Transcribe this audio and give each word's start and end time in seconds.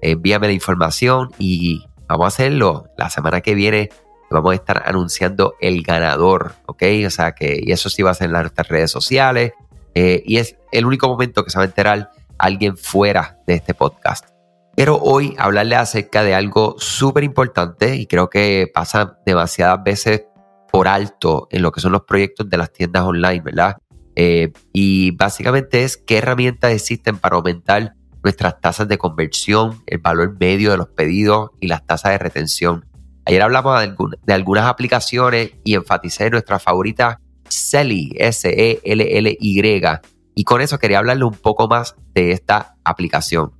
Envíame 0.02 0.48
la 0.48 0.54
información 0.54 1.30
y 1.38 1.86
vamos 2.12 2.26
a 2.26 2.28
hacerlo. 2.28 2.90
La 2.98 3.10
semana 3.10 3.42
que 3.42 3.56
viene 3.56 3.90
vamos 4.30 4.52
a 4.52 4.56
estar 4.56 4.84
anunciando 4.86 5.56
el 5.60 5.84
ganador, 5.84 6.54
¿ok? 6.66 6.84
O 7.06 7.10
sea 7.10 7.34
que 7.34 7.60
y 7.62 7.72
eso 7.72 7.90
sí 7.90 8.02
va 8.02 8.12
a 8.12 8.14
ser 8.14 8.28
en 8.28 8.34
nuestras 8.34 8.68
redes 8.68 8.92
sociales 8.92 9.54
eh, 9.94 10.24
y 10.26 10.38
es 10.38 10.58
el 10.72 10.86
único 10.86 11.08
momento 11.08 11.44
que 11.44 11.52
se 11.52 11.58
va 11.58 11.64
a 11.64 11.68
enterar 11.68 12.12
alguien 12.38 12.78
fuera 12.78 13.38
de 13.46 13.56
este 13.56 13.74
podcast. 13.74 14.26
Pero 14.76 14.98
hoy 14.98 15.36
hablarle 15.38 15.76
acerca 15.76 16.24
de 16.24 16.34
algo 16.34 16.76
súper 16.78 17.24
importante 17.24 17.96
y 17.98 18.08
creo 18.08 18.30
que 18.30 18.72
pasa 18.74 19.18
demasiadas 19.26 19.84
veces 19.84 20.24
por 20.72 20.88
alto 20.88 21.48
en 21.52 21.62
lo 21.62 21.72
que 21.72 21.82
son 21.82 21.92
los 21.92 22.04
proyectos 22.04 22.50
de 22.50 22.58
las 22.58 22.72
tiendas 22.72 23.04
online, 23.04 23.42
¿verdad? 23.42 23.78
Eh, 24.16 24.54
y 24.72 25.12
básicamente 25.12 25.84
es 25.84 25.98
qué 25.98 26.20
herramientas 26.20 26.72
existen 26.72 27.18
para 27.18 27.36
aumentar 27.36 27.96
nuestras 28.24 28.60
tasas 28.62 28.88
de 28.88 28.98
conversión, 28.98 29.82
el 29.88 30.00
valor 30.00 30.38
medio 30.40 30.72
de 30.72 30.78
los 30.78 30.88
pedidos 30.90 31.52
y 31.60 31.68
las 31.68 31.86
tasas 31.86 32.12
de 32.12 32.18
retención. 32.18 32.86
Ayer 33.26 33.42
hablamos 33.42 33.80
de, 34.26 34.34
algunas 34.34 34.66
aplicaciones 34.66 35.52
y 35.64 35.76
enfaticé 35.76 36.30
nuestra 36.30 36.60
favorita 36.60 37.20
Selly, 37.48 38.14
S-E-L-L-Y. 38.18 39.82
Y 40.34 40.44
con 40.44 40.62
eso 40.62 40.80
quería 40.80 41.00
hablarle 41.00 41.26
un 41.26 41.36
poco 41.36 41.68
más 41.68 41.96
de 42.14 42.32
esta 42.32 42.76
aplicación. 42.84 43.52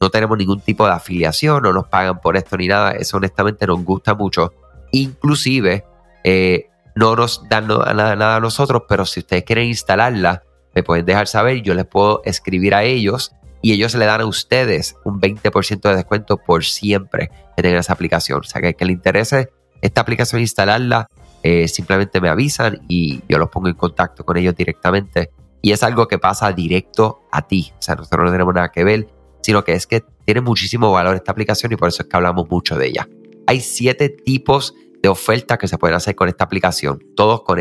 No 0.00 0.10
tenemos 0.10 0.38
ningún 0.38 0.60
tipo 0.60 0.86
de 0.86 0.92
afiliación, 0.92 1.62
no 1.62 1.72
nos 1.72 1.88
pagan 1.88 2.20
por 2.20 2.36
esto 2.36 2.56
ni 2.56 2.68
nada. 2.68 2.92
Eso 2.92 3.16
honestamente 3.16 3.66
nos 3.66 3.82
gusta 3.84 4.14
mucho. 4.14 4.52
Inclusive 4.92 5.84
eh, 6.22 6.68
no 6.94 7.16
nos 7.16 7.48
dan 7.48 7.66
nada, 7.66 8.14
nada 8.14 8.36
a 8.36 8.40
nosotros, 8.40 8.82
pero 8.88 9.04
si 9.04 9.20
ustedes 9.20 9.42
quieren 9.42 9.66
instalarla, 9.66 10.44
me 10.74 10.84
pueden 10.84 11.04
dejar 11.04 11.26
saber. 11.26 11.62
Yo 11.62 11.74
les 11.74 11.86
puedo 11.86 12.22
escribir 12.24 12.74
a 12.74 12.84
ellos 12.84 13.32
y 13.62 13.72
ellos 13.72 13.94
le 13.94 14.06
dan 14.06 14.20
a 14.20 14.26
ustedes 14.26 14.96
un 15.04 15.20
20% 15.20 15.80
de 15.80 15.96
descuento 15.96 16.36
por 16.38 16.64
siempre 16.64 17.30
tengan 17.62 17.80
esa 17.80 17.92
aplicación. 17.92 18.40
O 18.40 18.44
sea, 18.44 18.60
que, 18.60 18.74
que 18.74 18.84
le 18.84 18.92
interese 18.92 19.50
esta 19.80 20.00
aplicación 20.00 20.40
instalarla, 20.40 21.08
eh, 21.42 21.68
simplemente 21.68 22.20
me 22.20 22.28
avisan 22.28 22.80
y 22.88 23.22
yo 23.28 23.38
los 23.38 23.48
pongo 23.48 23.68
en 23.68 23.74
contacto 23.74 24.24
con 24.24 24.36
ellos 24.36 24.54
directamente. 24.56 25.30
Y 25.60 25.72
es 25.72 25.82
algo 25.82 26.06
que 26.06 26.18
pasa 26.18 26.52
directo 26.52 27.22
a 27.32 27.42
ti. 27.42 27.72
O 27.78 27.82
sea, 27.82 27.96
nosotros 27.96 28.26
no 28.26 28.30
tenemos 28.30 28.54
nada 28.54 28.70
que 28.70 28.84
ver, 28.84 29.08
sino 29.42 29.64
que 29.64 29.72
es 29.72 29.86
que 29.86 30.04
tiene 30.24 30.40
muchísimo 30.40 30.92
valor 30.92 31.16
esta 31.16 31.32
aplicación 31.32 31.72
y 31.72 31.76
por 31.76 31.88
eso 31.88 32.02
es 32.02 32.08
que 32.08 32.16
hablamos 32.16 32.48
mucho 32.48 32.76
de 32.76 32.86
ella. 32.86 33.08
Hay 33.46 33.60
siete 33.60 34.08
tipos 34.08 34.74
de 35.02 35.08
ofertas 35.08 35.58
que 35.58 35.68
se 35.68 35.78
pueden 35.78 35.96
hacer 35.96 36.14
con 36.14 36.28
esta 36.28 36.44
aplicación, 36.44 37.02
todos 37.16 37.42
con, 37.42 37.60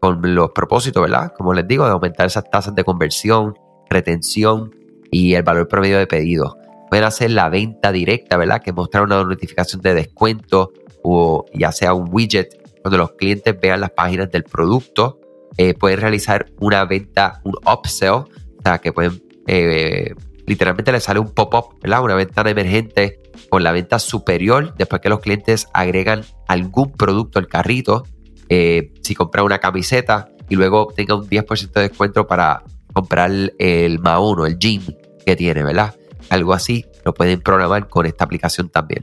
con 0.00 0.34
los 0.34 0.50
propósitos, 0.50 1.02
¿verdad? 1.02 1.32
Como 1.36 1.54
les 1.54 1.66
digo, 1.68 1.84
de 1.84 1.92
aumentar 1.92 2.26
esas 2.26 2.50
tasas 2.50 2.74
de 2.74 2.84
conversión, 2.84 3.54
retención 3.88 4.74
y 5.10 5.34
el 5.34 5.42
valor 5.42 5.68
promedio 5.68 5.98
de 5.98 6.06
pedido. 6.06 6.56
Pueden 6.90 7.04
hacer 7.04 7.30
la 7.30 7.48
venta 7.48 7.92
directa, 7.92 8.36
¿verdad? 8.36 8.60
Que 8.62 8.72
mostrar 8.72 9.04
una 9.04 9.22
notificación 9.22 9.80
de 9.80 9.94
descuento 9.94 10.72
o 11.02 11.46
ya 11.54 11.72
sea 11.72 11.94
un 11.94 12.08
widget 12.10 12.60
cuando 12.82 12.98
los 12.98 13.12
clientes 13.12 13.58
vean 13.60 13.80
las 13.80 13.90
páginas 13.90 14.30
del 14.30 14.44
producto. 14.44 15.20
Eh, 15.56 15.74
pueden 15.74 16.00
realizar 16.00 16.46
una 16.58 16.84
venta, 16.84 17.40
un 17.44 17.54
upsell, 17.66 18.10
o 18.10 18.28
sea, 18.64 18.78
que 18.78 18.92
pueden, 18.92 19.22
eh, 19.46 20.14
literalmente 20.46 20.90
les 20.92 21.04
sale 21.04 21.20
un 21.20 21.32
pop-up, 21.32 21.78
¿verdad? 21.82 22.02
Una 22.02 22.14
ventana 22.14 22.50
emergente 22.50 23.20
con 23.48 23.62
la 23.62 23.72
venta 23.72 23.98
superior 23.98 24.74
después 24.76 25.00
que 25.00 25.08
los 25.08 25.20
clientes 25.20 25.68
agregan 25.72 26.22
algún 26.48 26.92
producto 26.92 27.38
al 27.38 27.48
carrito. 27.48 28.04
Eh, 28.48 28.92
si 29.02 29.14
compran 29.14 29.44
una 29.44 29.58
camiseta 29.58 30.28
y 30.48 30.56
luego 30.56 30.92
tenga 30.94 31.14
un 31.14 31.28
10% 31.28 31.72
de 31.72 31.88
descuento 31.88 32.26
para 32.26 32.64
comprar 32.92 33.30
el 33.58 33.98
Maono, 34.00 34.46
el 34.46 34.58
jean 34.58 34.82
que 35.24 35.36
tiene, 35.36 35.62
¿verdad? 35.62 35.94
Algo 36.28 36.52
así 36.52 36.86
lo 37.04 37.14
pueden 37.14 37.40
programar 37.40 37.88
con 37.88 38.06
esta 38.06 38.24
aplicación 38.24 38.68
también. 38.68 39.02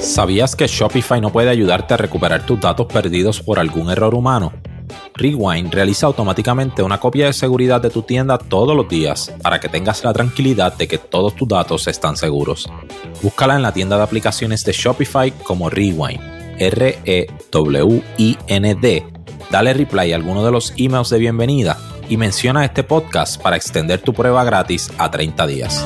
¿Sabías 0.00 0.54
que 0.54 0.66
Shopify 0.66 1.20
no 1.20 1.30
puede 1.30 1.50
ayudarte 1.50 1.94
a 1.94 1.96
recuperar 1.96 2.46
tus 2.46 2.60
datos 2.60 2.86
perdidos 2.86 3.40
por 3.40 3.58
algún 3.58 3.90
error 3.90 4.14
humano? 4.14 4.52
Rewind 5.14 5.72
realiza 5.72 6.06
automáticamente 6.06 6.82
una 6.82 7.00
copia 7.00 7.26
de 7.26 7.32
seguridad 7.32 7.80
de 7.80 7.90
tu 7.90 8.02
tienda 8.02 8.36
todos 8.38 8.76
los 8.76 8.88
días 8.88 9.32
para 9.42 9.58
que 9.60 9.68
tengas 9.68 10.04
la 10.04 10.12
tranquilidad 10.12 10.76
de 10.76 10.86
que 10.86 10.98
todos 10.98 11.34
tus 11.34 11.48
datos 11.48 11.88
están 11.88 12.16
seguros. 12.16 12.70
Búscala 13.22 13.56
en 13.56 13.62
la 13.62 13.72
tienda 13.72 13.96
de 13.96 14.02
aplicaciones 14.02 14.64
de 14.64 14.72
Shopify 14.72 15.30
como 15.30 15.70
Rewind, 15.70 16.20
R-E-W-I-N-D. 16.58 17.36
Dale 19.50 19.74
reply 19.74 20.12
a 20.12 20.16
alguno 20.16 20.44
de 20.44 20.50
los 20.50 20.72
emails 20.76 21.10
de 21.10 21.18
bienvenida 21.18 21.78
y 22.08 22.16
menciona 22.16 22.64
este 22.64 22.82
podcast 22.82 23.40
para 23.40 23.56
extender 23.56 24.00
tu 24.00 24.12
prueba 24.12 24.44
gratis 24.44 24.90
a 24.98 25.10
30 25.10 25.46
días. 25.46 25.84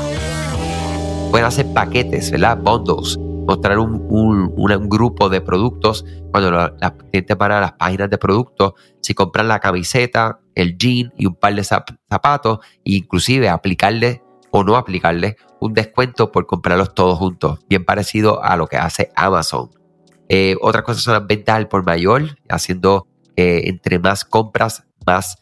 Pueden 1.30 1.46
hacer 1.46 1.66
paquetes, 1.72 2.30
¿verdad? 2.30 2.58
Bundles 2.58 3.18
mostrar 3.48 3.78
un, 3.78 4.88
grupo 4.88 5.30
de 5.30 5.40
productos 5.40 6.04
cuando 6.30 6.50
la, 6.50 6.94
gente 7.10 7.34
para 7.34 7.60
las 7.60 7.72
páginas 7.72 8.10
de 8.10 8.18
productos, 8.18 8.74
si 9.00 9.14
compran 9.14 9.48
la 9.48 9.58
camiseta, 9.58 10.38
el 10.54 10.76
jean 10.76 11.14
y 11.16 11.24
un 11.24 11.34
par 11.34 11.54
de 11.54 11.64
zapatos, 11.64 12.58
e 12.84 12.92
inclusive 12.92 13.48
aplicarle 13.48 14.22
o 14.50 14.64
no 14.64 14.76
aplicarle 14.76 15.36
un 15.60 15.72
descuento 15.72 16.30
por 16.30 16.46
comprarlos 16.46 16.92
todos 16.94 17.18
juntos, 17.18 17.60
bien 17.70 17.86
parecido 17.86 18.44
a 18.44 18.56
lo 18.56 18.66
que 18.66 18.76
hace 18.76 19.10
Amazon. 19.16 19.70
Eh, 20.28 20.56
otra 20.60 20.82
cosa 20.82 21.00
son 21.00 21.14
las 21.14 21.26
ventas 21.26 21.56
al 21.56 21.68
por 21.68 21.86
mayor, 21.86 22.36
haciendo 22.50 23.06
eh, 23.36 23.62
entre 23.64 23.98
más 23.98 24.26
compras, 24.26 24.84
más 25.06 25.38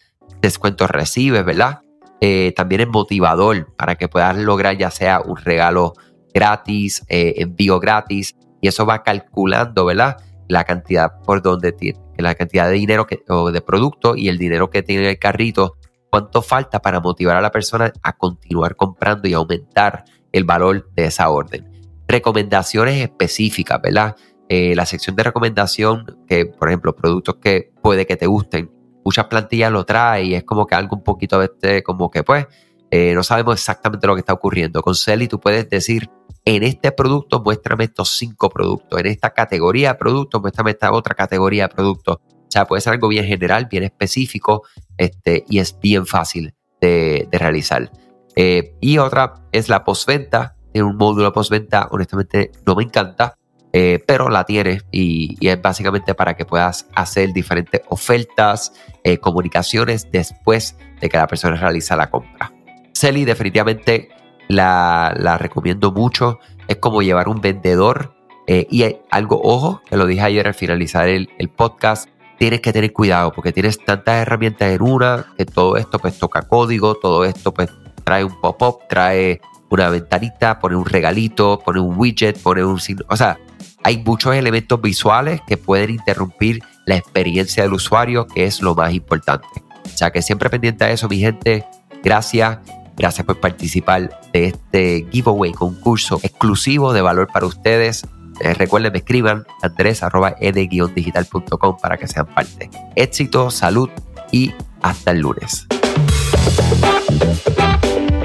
descuentos 0.47 0.89
recibes, 0.91 1.45
¿verdad? 1.45 1.81
Eh, 2.21 2.53
también 2.57 2.81
es 2.83 2.89
motivador 2.89 3.75
para 3.77 3.97
que 3.97 4.09
puedas 4.09 4.37
lograr 4.37 4.79
ya 4.79 4.91
sea 4.91 5.21
un 5.21 5.37
regalo 5.37 5.93
gratis, 6.33 7.05
eh, 7.09 7.34
envío 7.39 7.81
gratis, 7.81 8.37
y 8.61 8.69
eso 8.69 8.87
va 8.87 9.03
calculando, 9.03 9.85
¿verdad? 9.85 10.17
La 10.49 10.65
cantidad 10.65 11.21
por 11.25 11.43
donde 11.43 11.73
tiene, 11.73 11.99
la 12.17 12.35
cantidad 12.35 12.69
de 12.69 12.75
dinero 12.75 13.06
que, 13.06 13.23
o 13.29 13.51
de 13.51 13.61
producto 13.61 14.15
y 14.17 14.29
el 14.29 14.39
dinero 14.39 14.71
que 14.71 14.83
tiene 14.83 15.11
el 15.11 15.19
carrito, 15.19 15.77
cuánto 16.11 16.43
falta 16.43 16.81
para 16.81 17.01
motivar 17.01 17.37
a 17.37 17.41
la 17.41 17.50
persona 17.50 17.93
a 18.03 18.17
continuar 18.17 18.76
comprando 18.76 19.29
y 19.29 19.35
aumentar 19.35 20.05
el 20.32 20.44
valor 20.44 20.88
de 20.94 21.06
esa 21.06 21.29
orden. 21.29 21.70
Recomendaciones 22.06 23.03
específicas, 23.03 23.81
¿verdad? 23.82 24.15
Eh, 24.49 24.76
la 24.76 24.87
sección 24.87 25.17
de 25.17 25.25
recomendación, 25.25 26.06
que 26.29 26.47
por 26.47 26.69
ejemplo, 26.69 26.94
productos 26.94 27.37
que 27.43 27.73
puede 27.82 28.06
que 28.06 28.17
te 28.17 28.26
gusten, 28.26 28.70
muchas 29.06 29.26
plantillas 29.26 29.70
lo 29.70 29.85
trae 29.85 30.25
y 30.25 30.35
es 30.35 30.43
como 30.43 30.67
que 30.67 30.75
algo 30.75 30.97
un 30.97 31.05
poquito, 31.05 31.41
este, 31.41 31.85
como 31.85 32.11
que 32.11 32.25
pues, 32.25 32.44
eh, 32.91 33.14
no 33.14 33.23
sabemos 33.23 33.55
exactamente 33.55 34.05
lo 34.05 34.14
que 34.14 34.20
está 34.20 34.32
ocurriendo. 34.32 34.82
Con 34.82 34.97
Selly 34.97 35.29
tú 35.29 35.38
puedes 35.38 35.70
decir, 35.70 36.11
en 36.44 36.64
este 36.64 36.91
producto 36.91 37.41
muéstrame 37.41 37.85
estos 37.85 38.11
cinco 38.11 38.50
productos, 38.50 38.99
en 38.99 39.06
esta 39.06 39.31
categoría 39.31 39.93
de 39.93 39.99
productos 39.99 40.41
muéstrame 40.41 40.73
esta 40.73 40.91
otra 40.91 41.14
categoría 41.14 41.69
de 41.69 41.75
productos. 41.76 42.17
O 42.17 42.50
sea, 42.50 42.67
puede 42.67 42.81
ser 42.81 42.94
algo 42.94 43.06
bien 43.06 43.25
general, 43.25 43.69
bien 43.70 43.85
específico 43.85 44.64
este, 44.97 45.44
y 45.49 45.61
es 45.61 45.79
bien 45.79 46.05
fácil 46.05 46.55
de, 46.81 47.29
realizar. 47.31 47.93
Eh, 48.35 48.75
y 48.81 48.99
otra 48.99 49.35
es 49.53 49.69
la 49.69 49.85
postventa. 49.85 50.56
Tiene 50.73 50.88
un 50.88 50.97
módulo 50.97 51.32
postventa, 51.32 51.87
honestamente 51.93 52.50
no 52.67 52.75
me 52.75 52.82
encanta, 52.82 53.38
eh, 53.78 54.02
pero 54.06 54.31
la 54.31 54.44
tiene 54.44 54.81
y, 54.90 55.37
es 55.46 55.61
básicamente 55.61 56.14
para 56.14 56.34
que 56.34 56.46
puedas 56.46 56.88
hacer 56.94 57.34
diferentes 57.34 57.82
ofertas, 57.90 58.73
comunicaciones 59.20 60.11
después 60.11 60.78
de 61.00 61.11
que 61.11 61.17
la 61.19 61.26
persona 61.26 61.56
realiza 61.56 61.94
la 61.94 62.11
compra. 62.11 62.52
Selly 62.93 63.26
definitivamente 63.26 64.08
la, 64.49 65.37
recomiendo 65.38 65.93
mucho. 65.93 66.40
Es 66.69 66.76
como 66.76 67.02
llevar 67.02 67.28
un 67.28 67.40
vendedor 67.40 68.14
Eh, 68.49 68.64
y 68.70 68.84
hay 68.84 69.00
algo, 69.11 69.40
ojo, 69.43 69.82
que 69.90 69.96
lo 69.96 70.06
dije 70.06 70.22
ayer 70.22 70.46
al 70.46 70.55
finalizar 70.55 71.08
el, 71.08 71.29
el 71.37 71.49
podcast, 71.49 72.08
tienes 72.38 72.61
que 72.61 72.72
tener 72.72 72.93
cuidado 72.93 73.32
porque 73.32 73.50
tienes 73.50 73.84
tantas 73.84 74.22
herramientas 74.22 74.70
en 74.70 74.82
una 74.82 75.26
que 75.37 75.44
todo 75.44 75.76
esto 75.76 75.99
pues 75.99 76.17
toca 76.17 76.43
código, 76.43 76.94
todo 76.94 77.25
esto 77.25 77.52
pues 77.52 77.70
trae 78.05 78.22
un 78.22 78.40
pop-up, 78.40 78.87
trae 78.88 79.40
una 79.69 79.90
ventanita, 79.90 80.61
pone 80.61 80.76
un 80.76 80.84
regalito, 80.84 81.58
pone 81.58 81.81
un 81.81 81.99
widget, 81.99 82.40
pone 82.40 82.64
un 82.64 82.79
signo. 82.79 83.05
O 83.08 83.17
sea, 83.17 83.37
hay 83.82 83.99
muchos 83.99 84.35
elementos 84.35 84.81
visuales 84.81 85.41
que 85.47 85.56
pueden 85.56 85.91
interrumpir 85.91 86.62
la 86.87 86.97
experiencia 86.97 87.62
del 87.62 87.73
usuario, 87.73 88.26
que 88.26 88.44
es 88.44 88.61
lo 88.61 88.75
más 88.75 88.93
importante. 88.93 89.47
O 89.85 89.97
sea, 89.97 90.11
que 90.11 90.23
siempre 90.23 90.50
pendiente 90.50 90.85
a 90.85 90.91
eso, 90.91 91.08
mi 91.08 91.19
gente. 91.19 91.64
Gracias. 92.03 92.58
Gracias 92.97 93.25
por 93.26 93.38
participar 93.41 94.20
de 94.32 94.47
este 94.47 95.06
giveaway, 95.11 95.53
concurso 95.53 96.19
exclusivo 96.23 96.94
de 96.94 97.03
valor 97.03 97.29
para 97.32 97.47
ustedes. 97.47 98.05
Eh, 98.41 98.55
recuerden, 98.55 98.93
me 98.93 98.99
escriban 98.99 99.47
andres.ed-digital.com 99.62 101.76
para 101.81 101.97
que 101.97 102.08
sean 102.08 102.26
parte. 102.26 102.69
Éxito, 102.94 103.50
salud 103.50 103.88
y 104.32 104.53
hasta 104.82 105.11
el 105.11 105.20
lunes. 105.20 105.67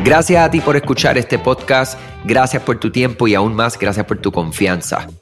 Gracias 0.04 0.44
a 0.44 0.50
ti 0.50 0.62
por 0.62 0.75
escuchar 0.75 1.18
este 1.18 1.38
podcast, 1.38 2.00
gracias 2.24 2.63
por 2.63 2.80
tu 2.80 2.92
tiempo 2.92 3.28
y 3.28 3.36
aún 3.36 3.54
más 3.54 3.78
gracias 3.78 4.06
por 4.06 4.18
tu 4.18 4.31
confianza. 4.31 5.07